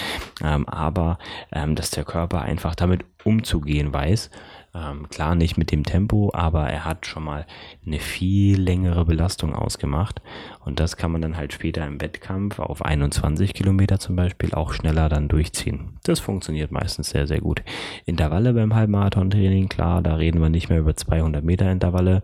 Ähm, 0.43 0.67
aber 0.67 1.19
ähm, 1.51 1.75
dass 1.75 1.91
der 1.91 2.03
Körper 2.03 2.41
einfach 2.41 2.73
damit 2.73 3.05
umzugehen 3.23 3.93
weiß 3.93 4.31
ähm, 4.75 5.07
klar 5.09 5.35
nicht 5.35 5.57
mit 5.57 5.71
dem 5.71 5.83
Tempo, 5.83 6.31
aber 6.33 6.67
er 6.67 6.85
hat 6.85 7.05
schon 7.05 7.23
mal 7.23 7.45
eine 7.85 7.99
viel 7.99 8.59
längere 8.59 9.05
Belastung 9.05 9.55
ausgemacht. 9.55 10.21
Und 10.63 10.79
das 10.79 10.97
kann 10.97 11.11
man 11.11 11.21
dann 11.21 11.37
halt 11.37 11.53
später 11.53 11.85
im 11.85 12.01
Wettkampf 12.01 12.59
auf 12.59 12.83
21 12.83 13.53
Kilometer 13.53 13.99
zum 13.99 14.15
Beispiel 14.15 14.53
auch 14.53 14.73
schneller 14.73 15.07
dann 15.09 15.27
durchziehen. 15.27 15.97
Das 16.03 16.19
funktioniert 16.19 16.71
meistens 16.71 17.11
sehr, 17.11 17.27
sehr 17.27 17.39
gut. 17.39 17.63
Intervalle 18.05 18.53
beim 18.53 18.75
Halbmarathon-Training, 18.75 19.69
klar, 19.69 20.01
da 20.01 20.15
reden 20.15 20.41
wir 20.41 20.49
nicht 20.49 20.69
mehr 20.69 20.79
über 20.79 20.95
200 20.95 21.43
Meter 21.43 21.71
Intervalle. 21.71 22.21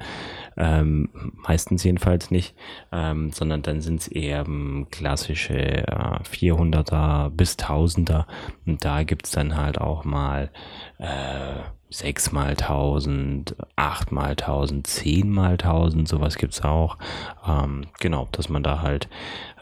Ähm, 0.57 1.09
meistens 1.47 1.83
jedenfalls 1.83 2.29
nicht, 2.31 2.55
ähm, 2.91 3.31
sondern 3.31 3.61
dann 3.61 3.81
sind 3.81 4.01
es 4.01 4.07
eher 4.07 4.45
ähm, 4.45 4.87
klassische 4.91 5.87
äh, 5.87 6.19
400er 6.23 7.29
bis 7.29 7.57
1000er. 7.57 8.25
Und 8.65 8.83
da 8.83 9.03
gibt 9.03 9.25
es 9.27 9.31
dann 9.31 9.55
halt 9.55 9.79
auch 9.79 10.03
mal 10.03 10.51
äh, 10.97 11.61
6 11.91 12.31
mal 12.31 12.51
1000, 12.51 13.55
8 13.75 14.11
mal 14.11 14.31
1000, 14.31 14.87
10 14.87 15.29
mal 15.29 15.51
1000, 15.51 16.07
sowas 16.07 16.37
gibt's 16.37 16.63
auch. 16.63 16.97
Ähm, 17.45 17.85
genau, 17.99 18.27
dass 18.31 18.49
man 18.49 18.63
da 18.63 18.81
halt 18.81 19.09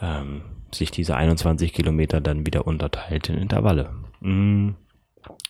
ähm, 0.02 0.42
sich 0.72 0.92
diese 0.92 1.16
21 1.16 1.74
Kilometer 1.74 2.22
dann 2.22 2.46
wieder 2.46 2.68
unterteilt 2.68 3.30
in 3.30 3.38
Intervalle. 3.38 3.90
Mhm. 4.22 4.76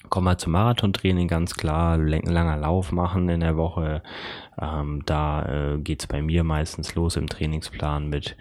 Kommen 0.10 0.26
wir 0.26 0.38
zum 0.38 0.54
Marathontraining, 0.54 1.28
ganz 1.28 1.54
klar, 1.54 1.98
langer 1.98 2.58
Lauf 2.58 2.92
machen 2.92 3.30
in 3.30 3.42
der 3.42 3.58
Woche. 3.58 4.02
Ähm, 4.60 5.04
da 5.06 5.76
äh, 5.76 5.78
geht's 5.78 6.08
bei 6.08 6.22
mir 6.22 6.44
meistens 6.44 6.96
los 6.96 7.16
im 7.16 7.28
Trainingsplan 7.28 8.08
mit 8.10 8.36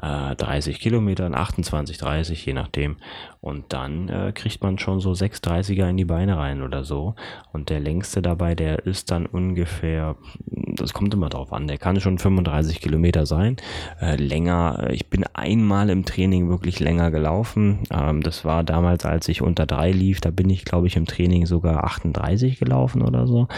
äh, 0.00 0.36
30 0.36 0.78
Kilometern, 0.80 1.34
28, 1.34 1.98
30, 1.98 2.46
je 2.46 2.52
nachdem. 2.52 2.96
Und 3.40 3.72
dann 3.72 4.08
äh, 4.08 4.32
kriegt 4.32 4.62
man 4.62 4.78
schon 4.78 5.00
so 5.00 5.12
630er 5.12 5.88
in 5.88 5.96
die 5.96 6.04
Beine 6.04 6.36
rein 6.36 6.62
oder 6.62 6.84
so. 6.84 7.14
Und 7.52 7.68
der 7.70 7.80
längste 7.80 8.22
dabei, 8.22 8.54
der 8.54 8.86
ist 8.86 9.10
dann 9.10 9.26
ungefähr, 9.26 10.16
das 10.46 10.92
kommt 10.92 11.14
immer 11.14 11.28
drauf 11.28 11.52
an, 11.52 11.66
der 11.66 11.78
kann 11.78 12.00
schon 12.00 12.18
35 12.18 12.80
Kilometer 12.80 13.26
sein. 13.26 13.56
Äh, 14.00 14.16
länger, 14.16 14.88
äh, 14.88 14.94
ich 14.94 15.08
bin 15.08 15.24
einmal 15.34 15.90
im 15.90 16.04
Training 16.04 16.48
wirklich 16.48 16.80
länger 16.80 17.10
gelaufen. 17.10 17.80
Ähm, 17.90 18.22
das 18.22 18.44
war 18.44 18.64
damals, 18.64 19.04
als 19.04 19.28
ich 19.28 19.42
unter 19.42 19.66
drei 19.66 19.90
lief, 19.90 20.20
da 20.20 20.30
bin 20.30 20.50
ich, 20.50 20.64
glaube 20.64 20.86
ich, 20.86 20.96
im 20.96 21.06
Training 21.06 21.46
sogar 21.46 21.84
38 21.84 22.58
gelaufen 22.58 23.02
oder 23.02 23.26
so. 23.26 23.48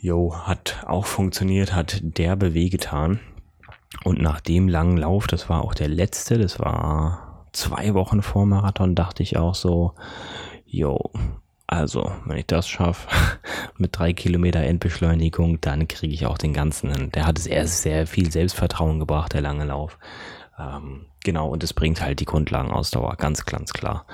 Jo, 0.00 0.34
hat 0.34 0.84
auch 0.86 1.06
funktioniert, 1.06 1.74
hat 1.74 2.00
derbe 2.02 2.54
weh 2.54 2.68
getan. 2.68 3.18
Und 4.04 4.20
nach 4.20 4.40
dem 4.40 4.68
langen 4.68 4.98
Lauf, 4.98 5.26
das 5.26 5.48
war 5.48 5.64
auch 5.64 5.74
der 5.74 5.88
letzte, 5.88 6.38
das 6.38 6.58
war 6.58 7.46
zwei 7.52 7.94
Wochen 7.94 8.22
vor 8.22 8.46
Marathon, 8.46 8.94
dachte 8.94 9.22
ich 9.22 9.36
auch 9.36 9.54
so, 9.54 9.94
yo, 10.66 11.10
also, 11.70 12.10
wenn 12.24 12.38
ich 12.38 12.46
das 12.46 12.66
schaffe, 12.66 13.08
mit 13.76 13.98
drei 13.98 14.14
Kilometer 14.14 14.60
Endbeschleunigung, 14.60 15.60
dann 15.60 15.86
kriege 15.86 16.14
ich 16.14 16.24
auch 16.24 16.38
den 16.38 16.54
ganzen. 16.54 17.12
Der 17.12 17.26
hat 17.26 17.38
es 17.38 17.46
erst 17.46 17.82
sehr 17.82 18.06
viel 18.06 18.32
Selbstvertrauen 18.32 18.98
gebracht, 18.98 19.34
der 19.34 19.42
lange 19.42 19.66
Lauf. 19.66 19.98
Ähm, 20.58 21.06
genau, 21.22 21.48
und 21.50 21.62
es 21.62 21.74
bringt 21.74 22.00
halt 22.00 22.20
die 22.20 22.24
Grundlagenausdauer, 22.24 23.16
ganz, 23.16 23.44
ganz 23.44 23.74
klar, 23.74 24.06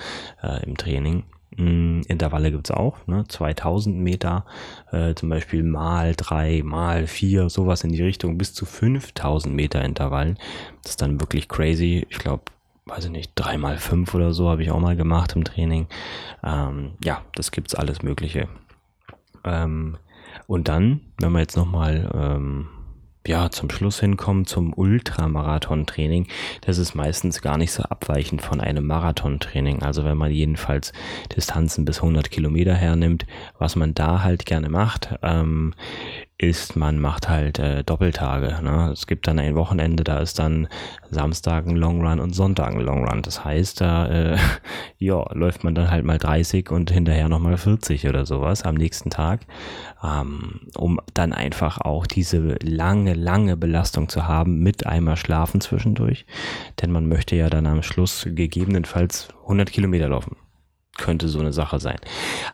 äh, 0.43 0.65
im 0.65 0.77
Training. 0.77 1.25
Mm, 1.57 2.03
Intervalle 2.09 2.51
gibt's 2.51 2.71
auch, 2.71 3.07
ne? 3.07 3.25
2000 3.29 3.97
Meter, 3.97 4.45
äh, 4.91 5.15
zum 5.15 5.29
Beispiel 5.29 5.63
mal 5.63 6.15
drei, 6.17 6.63
mal 6.65 7.07
vier, 7.07 7.49
sowas 7.49 7.85
in 7.85 7.93
die 7.93 8.03
Richtung, 8.03 8.39
bis 8.39 8.55
zu 8.55 8.67
5000 8.67 9.55
Meter 9.55 9.85
Intervallen. 9.85 10.39
Das 10.83 10.93
ist 10.93 11.03
dann 11.03 11.21
wirklich 11.21 11.49
crazy. 11.49 12.07
Ich 12.11 12.19
glaube, 12.19 12.45
weiß 12.87 13.07
ich 13.07 13.11
nicht, 13.11 13.33
drei 13.35 13.57
mal 13.57 13.79
fünf 13.79 14.15
oder 14.15 14.33
so 14.33 14.49
habe 14.49 14.63
ich 14.63 14.71
auch 14.71 14.81
mal 14.81 14.97
gemacht 14.97 15.35
im 15.37 15.45
Training. 15.45 15.87
Ähm, 16.43 16.93
ja, 17.03 17.23
das 17.35 17.51
gibt's 17.51 17.75
alles 17.75 18.03
Mögliche. 18.03 18.49
Ähm, 19.45 19.97
und 20.47 20.69
dann, 20.69 21.01
wenn 21.19 21.33
wir 21.33 21.41
jetzt 21.41 21.57
nochmal 21.57 22.11
ähm, 22.15 22.69
ja, 23.27 23.51
zum 23.51 23.71
Schluss 23.71 24.01
hinkommen 24.01 24.47
zum 24.47 24.73
Ultramarathon-Training. 24.75 26.27
Das 26.61 26.79
ist 26.79 26.95
meistens 26.95 27.41
gar 27.41 27.57
nicht 27.57 27.73
so 27.73 27.83
abweichend 27.83 28.43
von 28.43 28.61
einem 28.61 28.87
Marathon-Training. 28.87 29.83
Also 29.83 30.05
wenn 30.05 30.17
man 30.17 30.31
jedenfalls 30.31 30.93
Distanzen 31.35 31.85
bis 31.85 31.99
100 31.99 32.31
Kilometer 32.31 32.75
hernimmt, 32.75 33.27
was 33.59 33.77
man 33.77 33.95
da 33.95 34.23
halt 34.23 34.45
gerne 34.45 34.69
macht, 34.69 35.15
ähm, 35.23 35.75
ist, 36.37 36.75
man 36.75 36.99
macht 36.99 37.29
halt 37.29 37.59
äh, 37.61 37.85
Doppeltage. 37.85 38.61
Ne? 38.63 38.91
Es 38.93 39.07
gibt 39.07 39.29
dann 39.29 39.39
ein 39.39 39.55
Wochenende, 39.55 40.03
da 40.03 40.19
ist 40.19 40.39
dann 40.39 40.67
Samstag 41.11 41.67
ein 41.67 41.77
Long 41.77 42.05
Run 42.05 42.19
und 42.19 42.35
Sonntag 42.35 42.75
ein 42.75 42.81
Long 42.81 43.09
Run. 43.09 43.23
Das 43.23 43.45
heißt, 43.45 43.81
da 43.81 44.09
äh, 44.09 44.39
ja, 44.99 45.25
läuft 45.33 45.63
man 45.63 45.75
dann 45.75 45.91
halt 45.91 46.05
mal 46.05 46.19
30 46.19 46.71
und 46.71 46.91
hinterher 46.91 47.29
nochmal 47.29 47.57
40 47.57 48.09
oder 48.09 48.27
sowas 48.27 48.65
am 48.65 48.75
nächsten 48.75 49.11
Tag, 49.11 49.43
ähm, 50.03 50.63
um 50.77 51.01
dann 51.15 51.33
einfach 51.33 51.79
auch 51.79 52.07
diese 52.07 52.57
lange, 52.63 53.15
lange 53.15 53.57
Belastung 53.57 54.09
zu 54.09 54.27
haben 54.27 54.59
mit 54.59 54.87
einmal 54.87 55.17
Schlafen 55.17 55.61
zwischendurch. 55.61 56.27
Denn 56.83 56.91
man 56.91 57.07
möchte 57.07 57.37
ja 57.37 57.49
dann 57.49 57.67
am 57.67 57.83
Schluss 57.83 58.27
gegebenenfalls 58.29 59.29
100 59.45 59.71
Kilometer 59.71 60.09
laufen 60.09 60.37
könnte 60.97 61.29
so 61.29 61.41
eine 61.41 61.53
Sache 61.53 61.81
sein. 61.81 61.99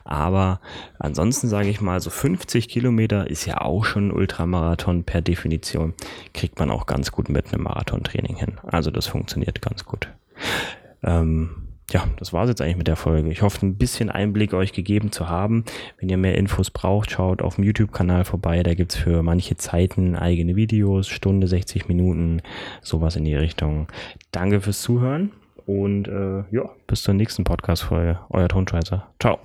Aber 0.03 0.59
ansonsten 0.99 1.47
sage 1.47 1.69
ich 1.69 1.81
mal, 1.81 1.99
so 1.99 2.09
50 2.09 2.67
Kilometer 2.69 3.29
ist 3.29 3.45
ja 3.45 3.61
auch 3.61 3.85
schon 3.85 4.07
ein 4.07 4.11
Ultramarathon 4.11 5.03
per 5.03 5.21
Definition. 5.21 5.93
Kriegt 6.33 6.59
man 6.59 6.71
auch 6.71 6.85
ganz 6.85 7.11
gut 7.11 7.29
mit 7.29 7.53
einem 7.53 7.63
Marathontraining 7.63 8.35
hin. 8.35 8.59
Also 8.63 8.91
das 8.91 9.07
funktioniert 9.07 9.61
ganz 9.61 9.85
gut. 9.85 10.09
Ähm, 11.03 11.67
ja, 11.91 12.05
das 12.17 12.31
war's 12.31 12.47
jetzt 12.47 12.61
eigentlich 12.61 12.77
mit 12.77 12.87
der 12.87 12.95
Folge. 12.95 13.29
Ich 13.29 13.41
hoffe, 13.41 13.65
ein 13.65 13.75
bisschen 13.75 14.09
Einblick 14.09 14.53
euch 14.53 14.71
gegeben 14.71 15.11
zu 15.11 15.27
haben. 15.27 15.65
Wenn 15.99 16.09
ihr 16.09 16.17
mehr 16.17 16.37
Infos 16.37 16.71
braucht, 16.71 17.11
schaut 17.11 17.41
auf 17.41 17.55
dem 17.55 17.65
YouTube-Kanal 17.65 18.23
vorbei. 18.23 18.63
Da 18.63 18.73
gibt's 18.73 18.95
für 18.95 19.23
manche 19.23 19.57
Zeiten 19.57 20.15
eigene 20.15 20.55
Videos, 20.55 21.09
Stunde, 21.09 21.47
60 21.47 21.87
Minuten, 21.89 22.41
sowas 22.81 23.17
in 23.17 23.25
die 23.25 23.35
Richtung. 23.35 23.87
Danke 24.31 24.61
fürs 24.61 24.81
Zuhören 24.81 25.31
und 25.65 26.07
äh, 26.07 26.43
ja, 26.51 26.69
bis 26.87 27.03
zur 27.03 27.13
nächsten 27.13 27.43
Podcast-Folge. 27.43 28.19
Euer 28.29 28.47
Tonscheißer. 28.47 29.07
Ciao. 29.19 29.39